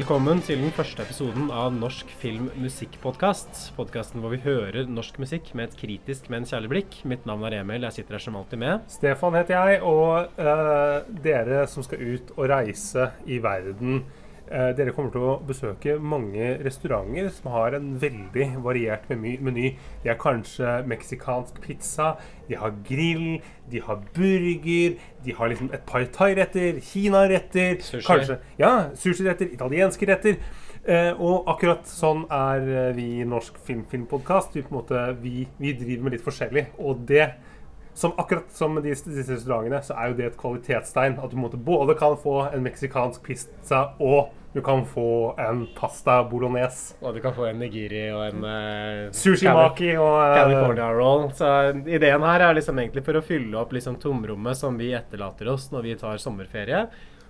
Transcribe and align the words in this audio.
Velkommen 0.00 0.38
til 0.40 0.62
den 0.62 0.70
første 0.72 1.02
episoden 1.04 1.50
av 1.52 1.74
Norsk 1.76 2.08
film 2.22 2.46
musikk-podkast. 2.56 3.66
Podkasten 3.76 4.22
hvor 4.22 4.32
vi 4.32 4.38
hører 4.40 4.88
norsk 4.88 5.18
musikk 5.20 5.50
med 5.52 5.68
et 5.68 5.74
kritisk, 5.76 6.30
men 6.32 6.46
kjærlig 6.48 6.70
blikk. 6.72 6.96
Mitt 7.10 7.26
navn 7.28 7.44
er 7.44 7.58
Emil, 7.58 7.84
jeg 7.84 7.98
sitter 7.98 8.16
her 8.16 8.22
som 8.24 8.38
alltid 8.40 8.62
med. 8.62 8.86
Stefan 8.88 9.36
heter 9.36 9.58
jeg, 9.58 9.82
og 9.84 10.40
uh, 10.40 11.04
dere 11.20 11.66
som 11.68 11.84
skal 11.84 12.00
ut 12.00 12.32
og 12.38 12.48
reise 12.48 13.10
i 13.28 13.42
verden 13.44 14.00
eh, 14.50 14.70
Dere 14.76 14.92
kommer 14.96 15.12
til 15.14 15.24
å 15.24 15.34
besøke 15.46 15.96
mange 16.02 16.52
restauranter 16.64 17.30
som 17.34 17.50
har 17.54 17.76
en 17.78 17.92
veldig 18.02 18.48
variert 18.64 19.08
meny. 19.10 19.66
De 20.02 20.10
har 20.10 20.18
kanskje 20.20 20.80
meksikansk 20.90 21.60
pizza, 21.64 22.14
de 22.48 22.58
har 22.60 22.74
grill, 22.86 23.40
de 23.70 23.82
har 23.86 24.02
burger, 24.16 24.96
de 25.24 25.36
har 25.36 25.52
liksom 25.52 25.70
et 25.72 25.86
par 25.86 26.06
thairetter, 26.16 26.80
kinaretter 26.84 27.78
Sushi. 27.84 28.06
Kanskje, 28.06 28.40
ja, 28.60 28.74
sushiretter, 28.98 29.52
italienske 29.54 30.10
retter. 30.10 30.42
Eh, 30.80 31.12
og 31.20 31.48
akkurat 31.52 31.84
sånn 31.88 32.24
er 32.32 32.64
eh, 32.64 32.90
vi 32.96 33.06
i 33.20 33.28
Norsk 33.28 33.58
Film 33.66 33.84
Filmpodkast. 33.90 34.56
Vi, 34.56 34.64
vi, 35.20 35.34
vi 35.60 35.72
driver 35.76 36.06
med 36.06 36.16
litt 36.16 36.24
forskjellig. 36.24 36.70
Og 36.80 37.02
det 37.08 37.26
som 37.94 38.12
akkurat 38.16 38.50
som 38.54 38.76
de, 38.78 38.84
disse, 38.88 39.10
disse 39.10 39.34
restaurantene, 39.34 39.82
så 39.84 39.96
er 39.98 40.10
jo 40.10 40.18
det 40.18 40.28
et 40.30 40.36
kvalitetstegn. 40.40 41.18
At 41.20 41.32
du 41.34 41.56
både 41.56 41.96
kan 41.98 42.18
få 42.20 42.42
en 42.50 42.62
meksikansk 42.64 43.24
pizza 43.26 43.90
og 43.98 44.30
du 44.52 44.60
kan 44.62 44.82
få 44.86 45.34
en 45.38 45.66
pasta 45.78 46.24
bolognese. 46.24 46.96
Og 47.00 47.14
du 47.14 47.20
kan 47.22 47.34
få 47.34 47.46
en 47.46 47.60
nigiri 47.62 48.08
og 48.10 48.24
en 48.24 48.42
uh, 48.42 49.12
Sushi-maki 49.14 49.92
og 49.94 50.16
eh, 50.24 50.38
California 50.40 50.88
roll. 50.90 51.28
Så 51.38 51.50
ideen 51.86 52.26
her 52.26 52.46
er 52.48 52.58
liksom 52.58 52.80
egentlig 52.82 53.04
for 53.06 53.20
å 53.20 53.22
fylle 53.22 53.60
opp 53.60 53.76
liksom 53.76 54.00
tomrommet 54.02 54.58
som 54.58 54.78
vi 54.80 54.90
etterlater 54.98 55.52
oss 55.52 55.68
når 55.70 55.86
vi 55.86 55.96
tar 56.00 56.18
sommerferie, 56.18 56.82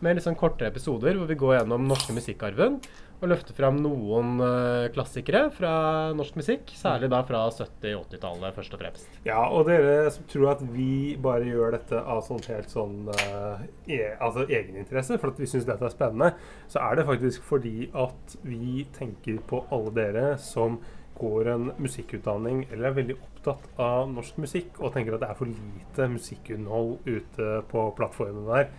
med 0.04 0.16
litt 0.16 0.26
sånn 0.26 0.38
kortere 0.38 0.70
episoder 0.72 1.18
hvor 1.18 1.28
vi 1.30 1.38
går 1.38 1.58
gjennom 1.58 1.88
norske 1.88 2.14
musikkarven 2.16 2.78
og 3.20 3.28
løfter 3.28 3.52
fram 3.56 3.76
noen 3.84 4.38
uh, 4.40 4.88
klassikere 4.94 5.42
fra 5.52 5.72
norsk 6.16 6.38
musikk, 6.40 6.70
særlig 6.76 7.10
da 7.12 7.20
fra 7.28 7.42
70- 7.52 7.98
og 7.98 8.06
80-tallet 8.08 8.56
først 8.56 8.76
og 8.76 8.80
fremst. 8.80 9.18
Ja, 9.26 9.42
og 9.44 9.66
dere 9.68 10.08
som 10.14 10.24
tror 10.30 10.54
at 10.54 10.62
vi 10.72 11.18
bare 11.20 11.44
gjør 11.50 11.76
dette 11.76 12.00
av 12.00 12.22
sånn 12.24 12.40
helt 12.48 12.72
sånn 12.72 13.10
uh, 13.12 13.60
e 13.84 14.00
altså 14.16 14.46
egeninteresse, 14.48 15.20
for 15.20 15.34
at 15.34 15.42
vi 15.42 15.50
syns 15.52 15.68
dette 15.68 15.84
er 15.84 15.92
spennende, 15.92 16.32
så 16.72 16.80
er 16.86 16.96
det 16.96 17.08
faktisk 17.10 17.44
fordi 17.50 17.90
at 17.92 18.38
vi 18.46 18.86
tenker 18.96 19.42
på 19.50 19.66
alle 19.68 19.92
dere 20.00 20.26
som 20.40 20.80
går 21.20 21.50
en 21.52 21.72
musikkutdanning 21.76 22.62
eller 22.70 22.88
er 22.88 22.96
veldig 22.96 23.16
opptatt 23.18 23.66
av 23.80 24.08
norsk 24.08 24.38
musikk 24.40 24.78
og 24.80 24.94
tenker 24.94 25.16
at 25.16 25.20
det 25.24 25.28
er 25.28 25.36
for 25.36 25.50
lite 25.50 26.06
musikkunnhold 26.14 26.94
ute 27.04 27.50
på 27.68 27.84
plattformen 27.98 28.48
der. 28.48 28.70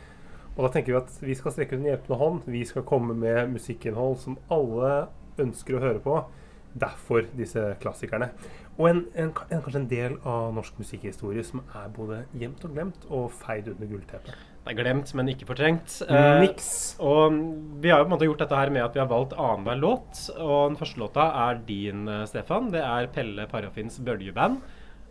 Og 0.57 0.65
da 0.65 0.71
tenker 0.73 0.93
vi 0.93 0.99
at 0.99 1.17
vi 1.23 1.35
skal 1.37 1.55
strekke 1.55 1.77
ut 1.77 1.81
en 1.81 1.89
hjelpende 1.91 2.19
hånd. 2.19 2.45
Vi 2.51 2.63
skal 2.67 2.85
komme 2.87 3.15
med 3.17 3.53
musikkinnhold 3.53 4.19
som 4.23 4.39
alle 4.51 5.07
ønsker 5.41 5.77
å 5.77 5.83
høre 5.83 6.03
på. 6.03 6.17
Derfor 6.81 7.25
disse 7.35 7.63
klassikerne. 7.83 8.31
Og 8.77 8.87
en, 8.89 9.01
en, 9.19 9.31
en, 9.31 9.61
kanskje 9.63 9.81
en 9.81 9.89
del 9.91 10.15
av 10.27 10.53
norsk 10.55 10.77
musikkhistorie 10.79 11.43
som 11.45 11.63
er 11.77 11.89
både 11.95 12.23
gjemt 12.39 12.63
og 12.65 12.75
glemt 12.75 13.07
og 13.09 13.27
feid 13.41 13.67
under 13.73 13.89
gullteppet. 13.89 14.47
Det 14.61 14.75
er 14.75 14.77
glemt, 14.77 15.09
men 15.17 15.31
ikke 15.31 15.47
fortrengt. 15.49 15.95
Eh, 16.05 16.43
og 17.01 17.37
vi 17.81 17.89
har 17.89 18.01
jo 18.01 18.05
på 18.05 18.11
en 18.11 18.13
måte 18.13 18.27
gjort 18.27 18.43
dette 18.43 18.59
her 18.59 18.71
med 18.73 18.85
at 18.85 18.95
vi 18.95 19.01
har 19.01 19.09
valgt 19.09 19.33
annenhver 19.33 19.79
låt. 19.79 20.21
Og 20.37 20.71
den 20.71 20.77
første 20.79 21.01
låta 21.01 21.25
er 21.47 21.63
din, 21.67 22.05
eh, 22.07 22.27
Stefan. 22.29 22.69
Det 22.73 22.83
er 22.85 23.09
Pelle 23.15 23.47
Parafins 23.49 23.97
Bøljeband 24.05 24.61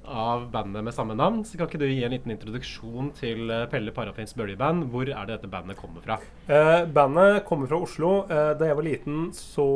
av 0.04 0.46
bandet 0.50 0.84
med 0.84 0.94
samme 0.94 1.14
navn. 1.18 1.42
Så 1.44 1.58
kan 1.58 1.68
ikke 1.68 1.80
du 1.82 1.86
gi 1.88 2.04
en 2.04 2.14
liten 2.14 2.32
introduksjon 2.34 3.10
til 3.18 3.50
eh, 3.50 3.66
Pelle 3.72 3.94
Parafins 3.96 4.34
Bøljeband? 4.38 4.88
Hvor 4.92 5.08
er 5.08 5.26
det 5.28 5.36
dette 5.36 5.50
bandet 5.50 5.78
kommer 5.80 6.04
fra? 6.04 6.18
Eh, 6.50 6.84
bandet 6.90 7.44
kommer 7.48 7.70
fra 7.70 7.80
Oslo. 7.84 8.12
Eh, 8.30 8.52
da 8.58 8.70
jeg 8.70 8.78
var 8.78 8.88
liten, 8.88 9.28
så 9.36 9.68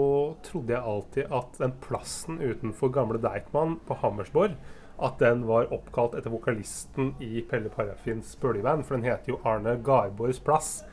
trodde 0.47 0.77
jeg 0.77 0.91
alltid 0.95 1.37
at 1.41 1.61
den 1.61 1.77
plassen 1.85 2.41
utenfor 2.43 2.93
gamle 2.95 3.21
Deichman 3.23 3.79
på 3.89 3.99
Hammersborg 4.03 4.57
at 5.03 5.19
den 5.19 5.43
var 5.49 5.73
oppkalt 5.75 6.15
etter 6.15 6.31
vokalisten 6.31 7.15
i 7.23 7.43
Pelle 7.51 7.71
Parafins 7.73 8.37
Bøljeband. 8.41 8.87
For 8.87 8.97
den 8.97 9.06
heter 9.09 9.35
jo 9.35 9.41
Arne 9.47 9.77
Garborgs 9.85 10.41
plass. 10.45 10.85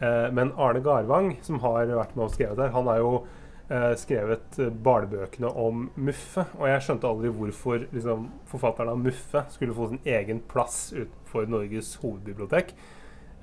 Eh, 0.00 0.28
men 0.34 0.52
Arne 0.58 0.82
Garvang, 0.82 1.36
som 1.42 1.60
har 1.62 1.86
vært 1.86 2.16
med 2.16 2.26
og 2.26 2.34
skrevet 2.34 2.58
der, 2.58 2.74
han 2.74 2.90
er 2.90 3.02
jo 3.02 3.14
skrevet 3.96 4.58
barnebøkene 4.84 5.48
om 5.48 5.86
Muffe. 5.96 6.42
Og 6.58 6.66
jeg 6.68 6.82
skjønte 6.84 7.08
aldri 7.08 7.30
hvorfor 7.32 7.86
liksom, 7.94 8.26
forfatteren 8.50 8.92
av 8.92 9.00
Muffe 9.00 9.44
skulle 9.54 9.76
få 9.76 9.86
sin 9.92 10.02
egen 10.04 10.42
plass 10.50 10.90
utenfor 10.92 11.48
Norges 11.48 11.94
hovedbibliotek. 12.02 12.74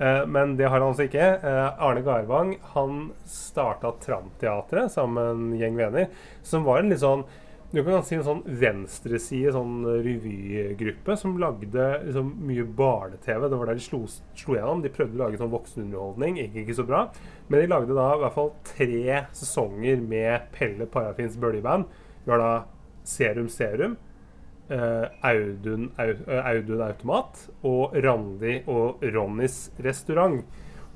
Eh, 0.01 0.25
men 0.27 0.57
det 0.57 0.65
har 0.65 0.79
han 0.79 0.89
altså 0.89 1.05
ikke. 1.05 1.27
Eh, 1.45 1.83
Arne 1.83 2.01
Garvang 2.05 2.55
han 2.73 3.11
starta 3.27 3.93
Tramteatret 4.01 4.93
sammen 4.93 5.15
med 5.15 5.31
en 5.31 5.59
gjeng 5.61 5.77
venner, 5.77 6.07
som 6.43 6.65
var 6.65 6.81
en 6.81 6.89
litt 6.93 7.03
sånn 7.03 7.25
du 7.71 7.79
kan 7.87 8.03
si 8.03 8.17
en 8.17 8.25
sånn 8.25 8.41
venstreside 8.59 9.53
sånn 9.55 9.85
revygruppe 10.03 11.15
som 11.15 11.37
lagde 11.39 11.85
liksom, 12.03 12.33
mye 12.43 12.65
barne-TV. 12.67 13.45
Det 13.47 13.59
var 13.61 13.69
der 13.69 13.77
de 13.79 13.83
slo, 13.85 14.01
slo 14.35 14.57
gjennom. 14.57 14.81
De 14.83 14.91
prøvde 14.91 15.15
å 15.15 15.21
lage 15.21 15.39
sånn 15.39 15.53
voksenunderholdning. 15.53 16.41
Gikk 16.41 16.57
ikke 16.65 16.75
så 16.81 16.85
bra. 16.89 17.05
Men 17.47 17.63
de 17.63 17.69
lagde 17.71 17.95
da 17.95 18.09
i 18.11 18.21
hvert 18.25 18.35
fall 18.35 18.51
tre 18.67 19.21
sesonger 19.39 20.03
med 20.03 20.49
Pelle 20.55 20.87
Parafins 20.91 21.37
bøljeband. 21.39 21.87
Vi 22.25 22.33
har 22.33 22.43
da 22.43 22.51
Serum 23.07 23.47
Serum, 23.49 23.95
eh, 24.67 25.07
Audun, 25.31 25.93
Au, 25.95 26.09
eh, 26.11 26.49
Audun 26.51 26.83
Automat 26.89 27.45
og 27.63 27.95
Randi 27.95 28.57
og 28.67 28.99
Ronnys 29.15 29.71
restaurant. 29.79 30.43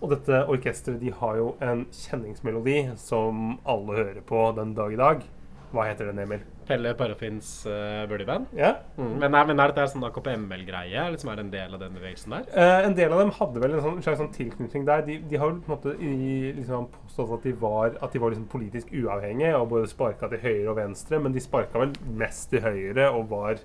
Og 0.03 0.12
dette 0.12 0.44
orkesteret 0.52 1.00
de 1.00 1.16
har 1.22 1.40
jo 1.40 1.47
en 1.64 1.85
kjenningsmelodi 1.88 2.97
som 3.00 3.62
alle 3.64 3.96
hører 3.96 4.22
på 4.28 4.44
den 4.59 4.75
dag 4.75 4.91
i 4.91 5.00
dag. 5.00 5.24
Hva 5.72 5.88
heter 5.88 6.12
den, 6.12 6.19
Emil? 6.19 6.44
Pelle 6.68 6.94
Parafins 6.98 7.50
uh, 7.70 8.03
Bøljeband. 8.09 8.50
Ja? 8.58 8.72
Mm. 8.98 9.14
Men, 9.22 9.38
men 9.52 9.62
er 9.62 9.72
dette 9.72 9.88
sånn 9.92 10.06
AKP-ML-greie? 10.08 11.06
Liksom 11.14 11.31
er 11.31 11.40
det 11.40 11.46
en 11.46 11.53
del 11.53 11.78
av 11.78 11.84
den 11.84 11.96
bevegelsen 11.98 12.36
der? 12.36 12.50
Eh, 12.52 12.88
en 12.88 12.98
del 12.98 13.14
av 13.14 13.22
dem 13.24 13.34
hadde 13.38 13.64
vel 13.64 13.78
en 13.78 13.86
sånn, 13.86 14.02
slags 14.06 14.22
sånn 14.24 14.34
tilknytning 14.36 14.88
der. 14.88 15.06
De, 15.08 15.20
de 15.30 15.40
har 15.42 15.52
jo 15.52 15.62
på 15.62 15.72
en 15.72 15.76
måte 15.76 15.96
i, 16.00 16.52
liksom, 16.58 16.90
påstått 16.96 17.38
at 17.40 17.48
de 17.48 17.56
var, 17.62 17.96
at 18.02 18.16
de 18.16 18.22
var 18.24 18.34
liksom 18.34 18.50
politisk 18.52 18.94
uavhengige 18.96 19.56
og 19.59 19.70
både 19.76 19.92
sparka 19.92 20.30
til 20.31 20.44
høyre 20.44 20.70
og 20.74 20.80
venstre, 20.81 21.22
men 21.22 21.36
de 21.36 21.44
sparka 21.44 21.81
vel 21.81 21.96
mest 22.20 22.50
til 22.53 22.64
høyre 22.66 23.09
og 23.12 23.30
var 23.32 23.62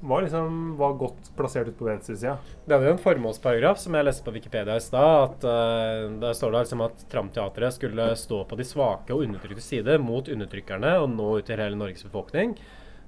var 0.00 0.22
liksom 0.22 0.76
var 0.76 0.94
godt 0.94 1.30
plassert 1.36 1.68
ut 1.68 1.78
på 1.78 1.84
venstresida. 1.84 2.38
Det 2.64 2.76
er 2.76 2.86
jo 2.88 2.94
en 2.94 3.02
formålsparagraf 3.02 3.80
som 3.82 3.96
jeg 3.96 4.06
leste 4.08 4.24
på 4.24 4.34
Wikipedia 4.34 4.76
i 4.76 4.84
stad. 4.84 5.24
at 5.28 5.44
uh, 5.44 6.18
Der 6.22 6.36
står 6.36 6.52
det 6.54 6.64
liksom 6.64 6.84
at 6.86 7.06
Tramteatret 7.12 7.76
skulle 7.76 8.10
stå 8.16 8.42
på 8.48 8.56
de 8.56 8.66
svake 8.66 9.14
og 9.14 9.26
undertrykte 9.26 9.64
side 9.64 9.98
mot 10.00 10.28
undertrykkerne 10.28 10.96
og 11.02 11.10
nå 11.12 11.32
ut 11.38 11.50
til 11.50 11.60
hele 11.60 11.76
Norges 11.76 12.06
befolkning. 12.06 12.56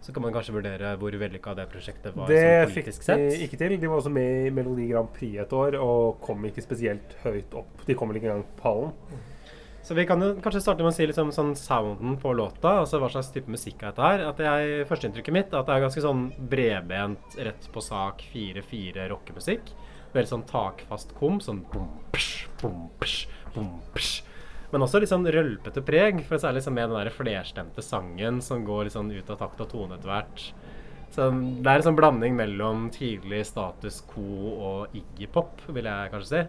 Så 0.03 0.13
kan 0.13 0.25
man 0.25 0.35
kanskje 0.35 0.57
vurdere 0.57 0.97
hvor 0.99 1.15
vellykka 1.15 1.55
det 1.55 1.69
prosjektet 1.71 2.17
var. 2.19 2.27
Det 2.27 2.43
sånn 2.43 2.73
fikk 2.75 2.89
de 3.07 3.43
ikke 3.47 3.59
til. 3.61 3.77
De 3.79 3.91
var 3.91 4.01
også 4.01 4.11
med 4.11 4.49
i 4.49 4.55
Melodi 4.55 4.89
Grand 4.91 5.13
Prix 5.15 5.39
et 5.45 5.53
år 5.55 5.79
og 5.79 6.19
kom 6.25 6.43
ikke 6.49 6.65
spesielt 6.65 7.15
høyt 7.23 7.55
opp. 7.55 7.85
De 7.87 7.95
kom 7.95 8.11
vel 8.11 8.19
ikke 8.19 8.33
engang 8.33 8.49
på 8.59 8.65
pallen. 8.67 9.29
Så 9.83 9.97
vi 9.99 10.05
kan 10.07 10.23
jo 10.23 10.37
kanskje 10.39 10.61
starte 10.63 10.85
med 10.85 10.93
å 10.93 10.95
si 10.95 11.07
liksom 11.09 11.33
sånn 11.35 11.57
sounden 11.59 12.15
på 12.23 12.31
låta. 12.39 12.77
altså 12.85 13.01
Hva 13.03 13.09
slags 13.11 13.33
type 13.35 13.51
musikk 13.51 13.83
er 13.83 13.91
dette 13.91 14.05
her. 14.07 14.21
At 14.29 14.43
jeg, 14.43 14.85
Førsteinntrykket 14.87 15.35
mitt 15.35 15.51
er 15.51 15.59
at 15.59 15.67
det 15.67 15.75
er 15.75 15.87
ganske 15.87 16.05
sånn 16.05 16.29
bredbent, 16.53 17.35
rett 17.49 17.67
på 17.75 17.83
sak 17.83 18.23
4-4 18.31 19.09
rockemusikk. 19.11 19.73
Veldig 20.15 20.31
sånn 20.31 20.47
takfast 20.47 21.17
kom. 21.19 21.41
Sånn 21.43 21.65
bom, 21.73 21.91
psj, 22.15 22.47
bom, 22.63 22.85
psj, 23.03 23.27
bom, 23.57 23.75
psj. 23.97 24.21
Men 24.73 24.87
også 24.87 25.03
litt 25.03 25.11
sånn 25.11 25.27
rølpete 25.35 25.83
preg. 25.85 26.23
For 26.29 26.39
særlig 26.39 26.63
liksom 26.63 26.79
med 26.79 26.89
den 26.89 27.01
der 27.01 27.13
flerstemte 27.19 27.83
sangen 27.85 28.39
som 28.45 28.63
går 28.69 28.87
litt 28.87 28.95
sånn 28.95 29.11
ut 29.11 29.35
av 29.35 29.43
takt 29.43 29.67
og 29.67 29.73
tone 29.75 29.99
etter 29.99 30.15
hvert. 30.15 30.47
Så 31.13 31.27
det 31.29 31.69
er 31.69 31.83
en 31.83 31.91
sånn 31.91 31.99
blanding 31.99 32.39
mellom 32.39 32.87
tidlig 32.95 33.43
status 33.51 33.99
quo 34.09 34.55
og 34.55 34.95
iggy-pop, 34.97 35.67
vil 35.75 35.91
jeg 35.91 36.13
kanskje 36.15 36.31
si. 36.31 36.45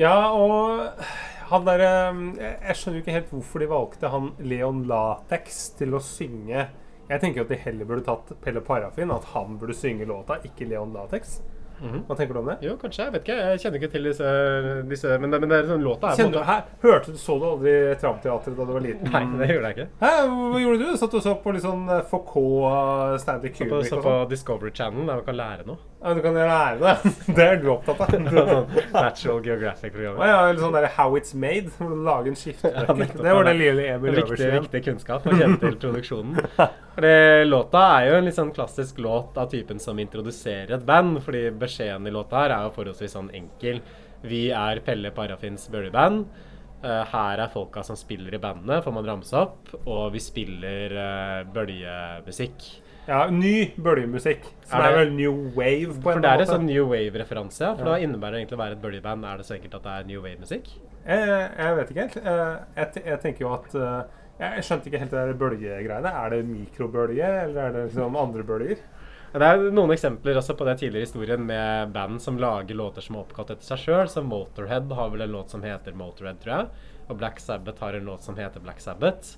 Ja, 0.00 0.30
og 0.32 1.02
han 1.48 1.64
derre 1.64 1.90
Jeg 2.36 2.58
jeg 2.68 2.76
skjønner 2.80 2.98
jo 2.98 3.04
ikke 3.04 3.16
helt 3.16 3.30
hvorfor 3.32 3.62
de 3.64 3.70
valgte 3.70 4.12
han 4.12 4.32
Leon 4.38 4.82
Latex 4.90 5.70
til 5.78 5.96
å 5.96 6.02
synge. 6.04 6.66
Jeg 7.08 7.22
tenker 7.22 7.46
at 7.46 7.52
de 7.52 7.56
heller 7.62 7.88
burde 7.88 8.04
tatt 8.04 8.34
Pelle 8.44 8.60
Parafin, 8.60 9.10
at 9.14 9.30
han 9.32 9.56
burde 9.60 9.76
synge 9.76 10.04
låta, 10.08 10.42
ikke 10.44 10.68
Leon 10.68 10.92
Latex. 10.92 11.38
Mhm. 11.78 12.00
Hva 12.08 12.16
tenker 12.18 12.34
du 12.34 12.40
om 12.40 12.48
det? 12.50 12.56
Jo, 12.66 12.72
kanskje. 12.80 13.04
Jeg 13.06 13.14
vet 13.14 13.22
ikke. 13.22 13.36
Jeg 13.38 13.60
kjenner 13.62 13.78
ikke 13.80 13.90
til 13.92 14.06
disse, 14.08 14.30
disse 14.90 15.18
men, 15.22 15.30
det, 15.30 15.40
men 15.42 15.52
det 15.52 15.58
er 15.60 15.68
sånn 15.70 15.84
låta 15.86 16.10
er 16.10 16.16
på 16.16 16.22
Kjenner 16.24 16.34
du, 16.34 16.38
måte? 16.42 16.78
Hørte 16.82 17.14
du, 17.14 17.18
Så 17.22 17.36
du 17.38 17.46
aldri 17.48 17.74
Tramteatret 18.02 18.56
da 18.58 18.66
du 18.66 18.72
var 18.74 18.84
liten? 18.84 19.12
Nei, 19.14 19.22
det 19.38 19.48
gjorde 19.52 19.70
jeg 19.70 19.76
ikke. 19.76 19.88
Hæ? 20.02 20.10
Hva 20.34 20.62
gjorde 20.64 20.78
du? 20.82 20.88
Satt 20.98 21.14
du 21.14 21.20
så 21.22 21.34
på 21.44 21.54
litt 21.54 21.66
sånn 21.66 21.84
FK 22.00 22.34
Stanley 23.22 23.22
Stanley 23.22 23.52
Så 23.54 23.62
på, 23.62 23.68
Kubrick 23.70 23.92
så 23.92 24.00
på 24.00 24.08
sånn? 24.10 24.28
Discovery 24.34 24.74
Channel, 24.74 25.06
der 25.06 25.20
man 25.22 25.26
kan 25.28 25.38
lære 25.38 25.68
noe. 25.70 25.78
Ja, 25.98 26.12
du 26.14 26.20
kan 26.22 26.36
gjøre 26.38 26.56
det. 26.78 27.12
Det 27.36 27.44
er 27.44 27.56
du 27.58 27.68
opptatt 27.72 28.00
av. 28.04 28.12
sånn 28.14 28.68
Natural 28.94 29.40
Å 29.40 29.42
Geographic-program. 29.42 30.20
ja, 30.30 30.36
eller 30.46 30.60
sånn 30.62 30.76
der 30.76 30.86
How 30.94 31.16
It's 31.18 31.34
Made. 31.34 31.72
Hvor 31.74 31.90
du 31.90 32.04
lager 32.06 32.30
en 32.30 32.38
skiftebrøkke. 32.38 33.08
Ja, 33.18 33.22
det 33.26 33.34
var 33.34 33.48
det 33.48 33.54
lille 33.58 33.86
Emil 33.96 34.12
Øversen 34.14 34.36
Viktig, 34.36 34.50
viktig 34.62 34.82
kunnskap 34.86 35.26
å 35.26 35.34
kjenne 35.34 35.58
til 35.62 35.78
produksjonen. 35.82 36.38
Fordi 36.94 37.14
låta 37.48 37.84
er 37.96 38.08
jo 38.08 38.18
en 38.18 38.28
litt 38.28 38.38
sånn 38.38 38.54
klassisk 38.54 39.02
låt 39.02 39.38
av 39.42 39.50
typen 39.50 39.82
som 39.82 39.98
introduserer 40.02 40.76
et 40.78 40.86
band. 40.86 41.18
Fordi 41.26 41.48
beskjeden 41.58 42.06
i 42.06 42.14
låta 42.14 42.44
her 42.44 42.54
er 42.54 42.68
jo 42.68 42.76
forholdsvis 42.78 43.18
sånn 43.18 43.32
enkel. 43.34 43.82
Vi 44.22 44.48
er 44.54 44.82
Pelle 44.86 45.10
Parafins 45.14 45.66
bøljeband. 45.72 46.28
Uh, 46.78 47.02
her 47.10 47.40
er 47.42 47.50
folka 47.50 47.82
som 47.82 47.98
spiller 47.98 48.36
i 48.36 48.38
bandene, 48.38 48.78
får 48.84 48.94
man 48.94 49.06
ramse 49.06 49.34
opp. 49.34 49.74
Og 49.82 50.12
vi 50.14 50.22
spiller 50.22 50.94
uh, 50.94 51.40
bølgemusikk. 51.54 52.68
Ja, 53.08 53.22
ny 53.32 53.70
bølgemusikk. 53.80 54.42
Som 54.68 54.80
Er 54.80 54.84
er, 54.84 54.90
det- 54.92 54.98
vel 55.06 55.12
new 55.16 55.32
wave 55.56 55.94
på 55.94 55.96
en 55.96 56.02
måte. 56.02 56.12
For 56.12 56.20
det 56.20 56.30
er 56.34 56.40
en 56.44 56.46
sånn 56.52 56.66
new 56.68 56.84
wave-referanse, 56.90 57.60
ja. 57.64 57.74
For 57.74 57.84
Ja. 57.86 57.94
da 57.94 58.04
innebærer 58.04 58.32
det 58.36 58.40
egentlig 58.42 58.58
å 58.58 58.62
være 58.64 58.72
et 58.76 58.82
bøljeband. 58.82 59.24
Er 59.24 59.36
det 59.38 59.46
så 59.46 59.54
enkelt 59.56 59.74
at 59.74 59.82
det 59.82 59.92
er 59.96 60.04
new 60.04 60.20
wave-musikk? 60.22 60.66
Jeg, 61.06 61.50
jeg 61.56 61.76
vet 61.76 61.88
ikke 61.90 62.04
helt. 62.04 62.16
Eh, 62.18 62.56
Jeg, 62.76 63.04
jeg 63.06 63.20
tenker 63.22 63.40
jo 63.40 63.54
at 63.54 63.74
eh, 63.74 64.02
Jeg 64.38 64.62
skjønte 64.62 64.86
ikke 64.86 64.98
helt 65.00 65.10
det 65.10 65.24
der 65.26 65.34
bølgegreiene. 65.34 66.12
Er 66.14 66.30
det 66.30 66.44
mikrobølge, 66.46 67.24
eller 67.44 67.60
er 67.60 67.72
det 67.72 67.90
liksom 67.90 68.14
andre 68.16 68.42
bølger? 68.44 68.76
Det 69.32 69.42
er 69.42 69.70
noen 69.72 69.90
eksempler 69.90 70.36
også 70.36 70.54
på 70.56 70.64
det 70.64 70.78
tidligere 70.78 71.04
historien 71.06 71.44
med 71.44 71.92
band 71.92 72.20
som 72.20 72.38
lager 72.38 72.74
låter 72.76 73.02
som 73.02 73.16
er 73.16 73.24
oppkalt 73.24 73.50
etter 73.50 73.64
seg 73.64 73.78
sjøl. 73.78 74.06
Så 74.08 74.22
Motorhead 74.24 74.92
har 74.92 75.10
vel 75.10 75.22
en 75.22 75.32
låt 75.32 75.50
som 75.50 75.60
heter 75.62 75.92
Motorhead, 75.92 76.38
tror 76.40 76.54
jeg. 76.56 76.68
Og 77.10 77.18
Black 77.18 77.40
Sabbath 77.40 77.80
har 77.80 77.94
en 77.94 78.04
låt 78.06 78.22
som 78.22 78.36
heter 78.36 78.60
Black 78.60 78.80
Sabbath. 78.80 79.36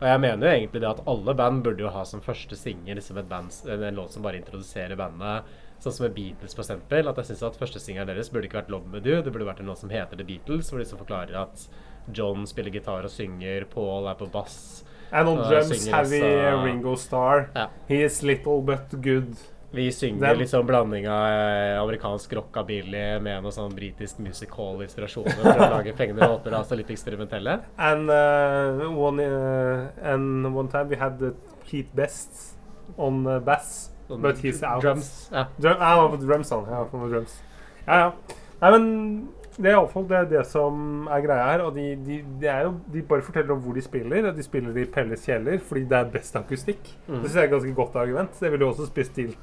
Og 0.00 0.06
jeg 0.08 0.20
mener 0.22 0.46
jo 0.46 0.52
egentlig 0.56 0.80
det 0.80 0.88
at 0.88 1.02
alle 1.12 1.34
band 1.36 1.62
burde 1.64 1.84
jo 1.84 1.90
ha 1.92 2.04
som 2.08 2.22
første 2.24 2.56
singel 2.56 2.96
liksom 2.96 3.18
en 3.20 3.50
en 3.70 3.94
låt 3.98 4.12
som 4.12 4.22
bare 4.24 4.40
introduserer 4.40 4.96
bandet. 4.96 5.44
Sånn 5.80 5.92
som 5.92 6.06
med 6.06 6.14
Beatles, 6.16 6.54
for 6.56 6.64
eksempel. 6.64 7.08
At 7.08 7.16
jeg 7.20 7.30
synes 7.30 7.42
at 7.42 7.60
første 7.60 7.80
singelen 7.80 8.08
deres 8.08 8.30
burde 8.32 8.48
ikke 8.48 8.62
vært 8.62 8.72
Love 8.72 8.88
Me 8.88 9.00
You'. 9.00 9.22
Det 9.22 9.32
burde 9.32 9.48
vært 9.48 9.60
en 9.60 9.66
låt 9.66 9.78
som 9.78 9.92
heter 9.92 10.16
The 10.16 10.24
Beatles, 10.24 10.70
hvor 10.70 10.78
de 10.78 10.84
så 10.84 10.96
forklarer 10.96 11.36
at 11.36 11.68
John 12.12 12.46
spiller 12.46 12.70
gitar 12.70 13.04
og 13.04 13.10
synger, 13.10 13.64
Paul 13.64 14.08
er 14.08 14.14
på 14.14 14.30
bass. 14.32 14.84
And 15.12 15.28
on 15.28 15.38
drums 15.48 15.86
heavy 15.86 16.22
Ringo 16.64 16.96
Starr. 16.96 17.50
Ja. 17.54 17.68
He 17.88 18.02
is 18.02 18.22
little 18.22 18.62
but 18.62 18.90
good. 19.02 19.36
Vi 19.72 19.84
synger 19.94 20.34
Den- 20.34 20.48
sånn 20.50 20.66
blanding 20.66 21.04
av 21.08 21.26
eh, 21.30 21.76
amerikansk 21.78 22.32
rockabilly 22.34 23.20
med 23.22 23.42
noe 23.44 23.52
sånn 23.54 23.70
britisk 23.74 24.18
music 24.18 24.50
hall-inspirasjoner 24.50 25.30
for 25.36 25.62
å 25.62 25.68
lage 25.76 25.92
fengende 25.94 26.26
låter, 26.26 26.56
altså 26.58 26.74
litt 26.78 26.90
eksperimentelle. 26.90 27.60
And 27.78 28.10
uh, 28.10 28.88
one 28.90 29.20
uh, 29.22 29.86
and 30.02 30.50
one 30.56 30.68
time 30.68 30.88
we 30.90 30.96
had 30.98 31.22
Keith 31.68 31.94
Best 31.94 32.56
on 32.98 33.22
uh, 33.26 33.38
bass, 33.38 33.90
on 34.10 34.20
but 34.20 34.38
he's 34.42 34.62
out. 34.66 34.82
Drums. 34.82 35.28
Ja. 35.30 35.46
Drum, 35.60 35.78
var 35.78 36.16
drums, 36.18 36.50
on. 36.52 36.66
Ja, 36.66 36.82
drums. 36.90 37.38
Ja, 37.86 38.00
ja. 38.08 38.12
Nei, 38.60 38.70
men 38.74 39.28
det 39.60 39.70
er 39.70 39.76
iallfall 39.76 40.06
det, 40.08 40.20
det 40.32 40.42
som 40.48 41.06
er 41.12 41.24
greia 41.24 41.46
her. 41.50 41.64
Og 41.66 41.74
de, 41.76 41.86
de, 42.06 42.20
de, 42.40 42.48
er 42.48 42.66
jo, 42.66 42.74
de 42.92 43.02
bare 43.06 43.24
forteller 43.24 43.54
om 43.54 43.62
hvor 43.64 43.76
de 43.76 43.84
spiller. 43.84 44.30
og 44.30 44.36
De 44.36 44.44
spiller 44.46 44.76
i 44.80 44.86
Pelles 44.90 45.24
kjeller 45.28 45.60
fordi 45.64 45.84
det 45.90 45.98
er 45.98 46.12
best 46.12 46.36
akustikk. 46.40 46.92
Mm. 47.06 47.18
Det 47.20 47.24
synes 47.24 47.34
jeg 47.34 47.42
er 47.42 47.50
et 47.50 47.56
ganske 47.56 47.74
godt 47.76 47.98
argument. 48.02 48.40
Det 48.40 48.52
ville 48.52 48.66
jo 48.66 48.72
også 48.72 48.88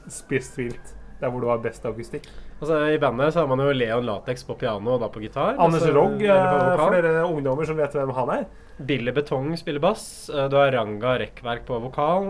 spist 0.10 0.58
vilt 0.58 0.96
der 1.18 1.32
hvor 1.34 1.42
du 1.42 1.50
har 1.50 1.62
best 1.62 1.86
akustikk. 1.86 2.28
Altså, 2.60 2.78
I 2.94 3.00
bandet 3.02 3.34
så 3.34 3.42
har 3.42 3.50
man 3.50 3.62
jo 3.62 3.74
Leon 3.74 4.06
Latex 4.06 4.44
på 4.46 4.54
piano 4.58 4.96
og 4.96 5.02
da 5.02 5.10
på 5.14 5.22
gitar. 5.22 5.56
Anders 5.58 5.82
altså, 5.82 5.94
Rogg, 5.98 6.22
for 6.22 6.94
dere 6.94 7.26
ungdommer 7.26 7.70
som 7.70 7.78
vet 7.78 7.98
hvem 7.98 8.14
han 8.18 8.34
er. 8.36 8.48
Billy 8.78 9.12
Betong 9.12 9.58
spiller 9.58 9.80
bass. 9.80 10.30
eh, 10.30 10.50
Du 10.50 10.56
har 10.56 10.72
Ranga 10.72 11.20
Rekkverk 11.20 11.66
på 11.66 11.80
vokal. 11.80 12.28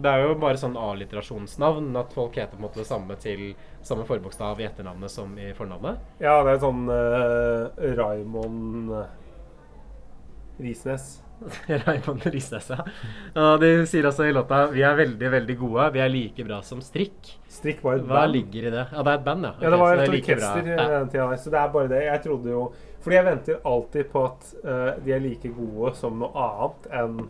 Det 0.00 0.10
er 0.10 0.22
jo 0.24 0.34
bare 0.40 0.56
sånn 0.56 0.76
alliterasjonsnavn. 0.76 1.96
At 1.96 2.12
folk 2.12 2.36
heter 2.36 2.56
på 2.56 2.62
en 2.62 2.68
måte 2.68 2.80
det 2.80 2.86
samme 2.88 3.16
til 3.20 3.54
samme 3.82 4.06
forbokstav 4.08 4.60
i 4.60 4.64
etternavnet 4.68 5.10
som 5.10 5.36
i 5.38 5.52
fornavnet. 5.52 5.98
Ja, 6.20 6.42
det 6.44 6.54
er 6.54 6.62
sånn 6.64 6.88
uh, 6.88 7.68
Raymond 7.98 8.94
Risnes. 10.60 11.23
Raymond 11.86 12.26
Risnes, 12.32 12.70
ja. 12.70 12.78
Og 13.34 13.60
de 13.60 13.70
sier 13.90 14.06
også 14.08 14.28
i 14.28 14.32
låta 14.34 14.64
Vi 14.72 14.84
er 14.86 14.96
veldig, 14.96 15.30
veldig 15.34 15.56
gode. 15.60 15.88
Vi 15.96 16.02
er 16.04 16.12
like 16.12 16.46
bra 16.46 16.60
som 16.64 16.80
strikk. 16.84 17.34
Strikk 17.50 17.82
var 17.84 17.98
et 17.98 18.06
Hva 18.08 18.22
band. 18.24 18.34
ligger 18.36 18.68
i 18.68 18.74
det? 18.74 18.86
Ja, 18.92 19.02
det 19.02 19.12
er 19.12 19.20
et 19.20 19.24
band, 19.28 19.48
ja. 19.48 19.54
Ja, 19.60 19.70
det 19.74 19.80
var 19.82 19.94
et 19.94 20.08
orkester 20.08 20.60
like 20.62 20.74
i 20.74 20.90
den 20.94 21.08
tida. 21.12 21.28
der, 21.30 21.36
Så 21.36 21.50
det 21.54 21.60
er 21.60 21.72
bare 21.74 21.92
det. 21.92 22.02
Jeg 22.06 22.22
trodde 22.26 22.50
jo 22.54 22.66
Fordi 23.04 23.16
jeg 23.16 23.24
venter 23.26 23.64
alltid 23.68 24.12
på 24.12 24.24
at 24.24 24.52
uh, 24.64 24.92
de 25.04 25.12
er 25.12 25.20
like 25.20 25.48
gode 25.52 25.94
som 25.98 26.20
noe 26.22 26.32
annet 26.46 26.86
enn 27.02 27.24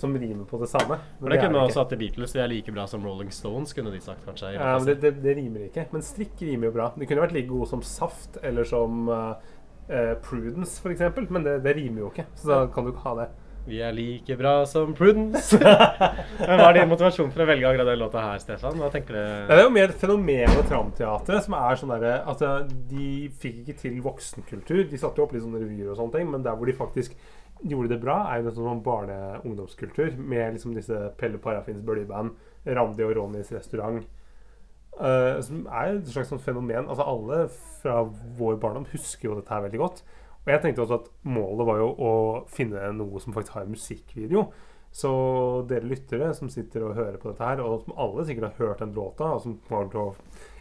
som 0.00 0.14
rimer 0.16 0.46
på 0.48 0.56
det 0.62 0.68
samme. 0.70 0.96
Men 1.18 1.28
det 1.28 1.36
det 1.36 1.44
kunne 1.44 1.60
også 1.66 1.82
hatt 1.82 1.90
i 1.92 1.96
Beatles. 2.00 2.32
Vi 2.32 2.40
er 2.40 2.48
like 2.48 2.72
bra 2.72 2.86
som 2.88 3.02
Rolling 3.04 3.28
Stones, 3.34 3.74
kunne 3.76 3.92
de 3.92 4.00
sagt 4.00 4.24
kanskje. 4.24 4.54
Ja, 4.54 4.78
men 4.78 4.86
det, 4.88 4.94
det, 5.02 5.10
det 5.20 5.34
rimer 5.36 5.66
ikke. 5.66 5.84
Men 5.92 6.04
strikk 6.06 6.40
rimer 6.40 6.70
jo 6.70 6.76
bra. 6.78 6.86
De 6.96 7.08
kunne 7.08 7.20
vært 7.26 7.34
like 7.36 7.50
gode 7.50 7.68
som 7.68 7.82
Saft 7.84 8.38
eller 8.40 8.64
som 8.64 9.10
eh, 9.12 9.50
eh, 9.90 10.14
Prudence, 10.24 10.80
for 10.82 10.94
eksempel. 10.94 11.26
Men 11.30 11.46
det, 11.46 11.60
det 11.66 11.76
rimer 11.76 12.06
jo 12.06 12.10
ikke. 12.14 12.26
Så 12.38 12.50
da 12.52 12.64
kan 12.72 12.86
du 12.86 12.94
ikke 12.94 13.06
ha 13.08 13.14
det. 13.24 13.30
Vi 13.68 13.78
er 13.84 13.92
like 13.92 14.36
bra 14.40 14.52
som 14.66 14.94
Prudence. 14.96 15.58
Men 16.40 16.56
Hva 16.58 16.70
er 16.70 16.78
din 16.78 16.88
motivasjon 16.90 17.32
for 17.34 17.44
å 17.44 17.48
velge 17.50 17.68
akkurat 17.68 17.90
den 17.90 18.00
låta 18.00 18.22
her, 18.24 18.40
Stefan? 18.42 18.78
Hva 18.80 18.88
tenker 18.92 19.16
du? 19.18 19.20
Det 19.50 19.58
er 19.58 19.66
jo 19.66 19.74
mer 19.74 19.92
fenomenet 20.00 20.70
Tramteatret 20.70 21.44
som 21.46 21.58
er 21.58 21.80
sånn 21.80 21.92
derre 21.92 22.14
at 22.32 22.46
eh, 22.46 22.72
de 22.90 23.10
fikk 23.42 23.60
ikke 23.62 23.76
til 23.82 24.00
voksenkultur. 24.04 24.86
De 24.90 25.00
satte 25.00 25.20
jo 25.20 25.26
opp 25.26 25.36
litt 25.36 25.44
sånne 25.44 25.60
revyer 25.60 25.92
og 25.92 26.00
sånne 26.00 26.16
ting, 26.16 26.32
men 26.32 26.46
der 26.46 26.56
hvor 26.56 26.70
de 26.70 26.76
faktisk 26.78 27.18
gjorde 27.60 27.92
det 27.92 28.00
bra, 28.00 28.22
er 28.30 28.40
jo 28.40 28.48
nettopp 28.48 28.70
sånn 28.70 28.84
barne-ungdomskultur 28.86 30.16
med 30.16 30.56
liksom 30.56 30.72
disse 30.74 31.10
Pelle 31.20 31.40
Parafins 31.42 31.84
bøljeband, 31.84 32.32
Randi 32.64 33.04
og 33.04 33.12
Ronnys 33.18 33.52
restaurant. 33.52 34.00
Eh, 34.98 35.36
som 35.46 35.66
er 35.66 35.94
et 35.98 36.10
slags 36.10 36.32
sånn 36.32 36.42
fenomen. 36.42 36.88
Altså 36.88 37.06
Alle 37.06 37.44
fra 37.82 38.02
vår 38.38 38.58
barndom 38.62 38.88
husker 38.92 39.30
jo 39.30 39.38
dette 39.38 39.54
her 39.54 39.64
veldig 39.66 39.82
godt. 39.82 40.02
Og 40.40 40.52
jeg 40.54 40.62
tenkte 40.64 40.84
også 40.84 41.00
at 41.02 41.08
målet 41.28 41.68
var 41.68 41.80
jo 41.82 41.88
å 41.94 42.12
finne 42.50 42.90
noe 42.96 43.20
som 43.22 43.34
faktisk 43.36 43.58
har 43.58 43.66
en 43.66 43.74
musikkvideo. 43.74 44.46
Så 44.92 45.10
dere 45.70 45.86
lyttere 45.86 46.32
som 46.34 46.48
sitter 46.50 46.82
og 46.88 46.96
hører 46.98 47.16
på 47.22 47.30
dette 47.30 47.46
her, 47.46 47.60
og 47.62 47.84
som 47.84 47.94
alle 47.96 48.24
sikkert 48.26 48.48
har 48.56 48.66
hørt 48.66 48.80
den 48.82 48.94
låta, 48.96 49.28
og 49.36 49.42
som 49.44 49.58
kommer 49.68 49.90
til 49.92 50.00
å 50.00 50.14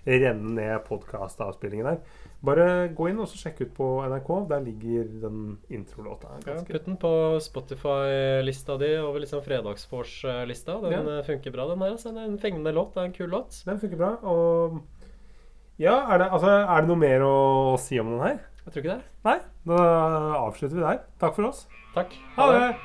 renne 0.05 0.53
ned 0.55 0.83
podkastavspillingen 0.85 1.85
der, 1.89 1.97
bare 2.45 2.65
gå 2.95 3.09
inn 3.09 3.17
og 3.19 3.27
sjekk 3.33 3.59
ut 3.65 3.73
på 3.75 3.87
NRK. 4.05 4.29
Der 4.51 4.61
ligger 4.63 5.09
den 5.25 5.39
introlåta. 5.75 6.37
Ja. 6.47 6.59
Putt 6.63 6.85
den 6.85 6.95
på 7.01 7.11
Spotify-lista 7.43 8.77
di 8.79 8.93
over 9.01 9.19
liksom 9.25 9.41
fredagsvors-lista. 9.43 10.77
Den 10.85 10.91
Ja. 10.93 11.17
eh, 11.19 11.23
funker 11.25 11.51
bra, 11.51 11.67
den 11.67 11.81
her. 11.81 11.91
Altså. 11.97 12.13
Det 12.13 12.21
er 12.21 12.25
en 12.31 12.37
fengende 12.39 12.71
låt. 12.73 12.93
Det 12.93 13.01
er 13.01 13.05
en 13.05 13.13
kul 13.13 13.29
låt. 13.29 13.63
Den 13.65 13.79
funker 13.79 13.97
bra. 13.97 14.11
Og 14.23 14.79
ja, 15.79 15.97
er 16.13 16.17
det, 16.19 16.29
altså, 16.31 16.47
er 16.69 16.81
det 16.81 16.87
noe 16.87 16.95
mer 16.97 17.19
å 17.21 17.77
si 17.79 17.99
om 17.99 18.11
den 18.11 18.19
her? 18.21 18.39
Jeg 18.65 18.73
tror 18.73 18.83
ikke 18.83 18.95
det. 18.95 19.03
Nei? 19.25 19.39
Da 19.65 19.77
avslutter 20.45 20.75
vi 20.75 20.81
der. 20.85 20.99
Takk 21.19 21.35
for 21.35 21.43
oss. 21.49 21.67
Takk. 21.95 22.13
Ha 22.37 22.51
det! 22.53 22.75